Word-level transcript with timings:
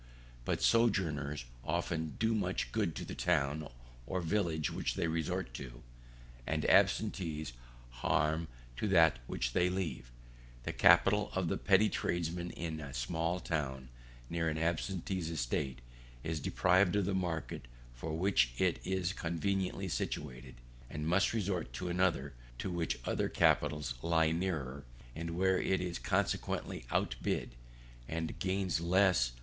But 0.45 0.63
sojourners 0.63 1.45
often 1.63 2.15
do 2.17 2.33
much 2.33 2.71
good 2.71 2.95
to 2.95 3.05
the 3.05 3.13
town 3.13 3.67
or 4.07 4.19
village 4.19 4.71
which 4.71 4.95
they 4.95 5.05
resort 5.07 5.53
to, 5.53 5.83
and 6.47 6.67
absentees 6.67 7.53
harm 8.01 8.47
to 8.77 8.87
that 8.87 9.19
which 9.27 9.53
they 9.53 9.69
leave. 9.69 10.11
The 10.63 10.73
capital 10.73 11.29
of 11.35 11.49
the 11.49 11.57
petty 11.57 11.87
tradesman 11.87 12.49
in 12.49 12.79
a 12.79 12.95
small 12.95 13.39
town 13.39 13.89
near 14.27 14.49
an 14.49 14.57
absentee's 14.57 15.29
estate, 15.29 15.81
is 16.23 16.39
deprived 16.39 16.95
of 16.95 17.05
the 17.05 17.13
market 17.13 17.67
for 17.93 18.17
which 18.17 18.53
it 18.57 18.79
is 18.83 19.13
conveniently 19.13 19.87
situated, 19.87 20.55
and 20.89 21.07
must 21.07 21.31
resort 21.31 21.73
to 21.73 21.89
another 21.89 22.33
to 22.57 22.71
which 22.71 22.97
other 23.05 23.29
capitals 23.29 23.93
lie 24.01 24.31
nearer, 24.31 24.83
and 25.15 25.37
where 25.37 25.61
it 25.61 25.79
is 25.79 25.99
consequently 25.99 26.85
outbid, 26.89 27.53
and 28.07 28.39
gains 28.39 28.79
less; 28.79 28.79
obtaining 28.79 28.79
only 28.79 28.79
the 28.79 28.79
same 28.79 28.79
price, 28.79 28.79
with 28.81 28.89
greater 28.89 29.09
expenses. 29.09 29.39